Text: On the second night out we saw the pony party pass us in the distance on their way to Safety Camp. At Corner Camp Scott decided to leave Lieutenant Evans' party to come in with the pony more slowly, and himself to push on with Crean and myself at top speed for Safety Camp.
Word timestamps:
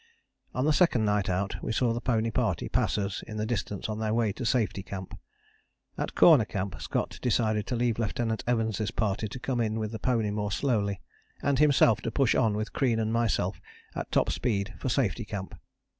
On 0.55 0.65
the 0.65 0.73
second 0.73 1.05
night 1.05 1.29
out 1.29 1.61
we 1.61 1.71
saw 1.71 1.93
the 1.93 2.01
pony 2.01 2.31
party 2.31 2.67
pass 2.67 2.97
us 2.97 3.21
in 3.27 3.37
the 3.37 3.45
distance 3.45 3.87
on 3.87 3.99
their 3.99 4.15
way 4.15 4.33
to 4.33 4.47
Safety 4.47 4.81
Camp. 4.81 5.15
At 5.95 6.15
Corner 6.15 6.43
Camp 6.45 6.81
Scott 6.81 7.19
decided 7.21 7.67
to 7.67 7.75
leave 7.75 7.99
Lieutenant 7.99 8.43
Evans' 8.47 8.89
party 8.89 9.27
to 9.27 9.39
come 9.39 9.61
in 9.61 9.77
with 9.77 9.91
the 9.91 9.99
pony 9.99 10.31
more 10.31 10.51
slowly, 10.51 11.01
and 11.43 11.59
himself 11.59 12.01
to 12.01 12.09
push 12.09 12.33
on 12.33 12.55
with 12.57 12.73
Crean 12.73 12.97
and 12.97 13.13
myself 13.13 13.61
at 13.93 14.11
top 14.11 14.31
speed 14.31 14.73
for 14.79 14.89
Safety 14.89 15.23
Camp. 15.23 15.53